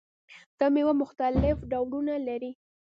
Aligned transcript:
دا 0.59 0.65
میوه 0.75 0.93
مختلف 1.01 1.57
ډولونه 1.71 2.13
لري. 2.27 2.51